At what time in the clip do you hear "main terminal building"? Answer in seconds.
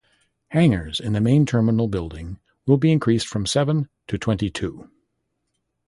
1.21-2.39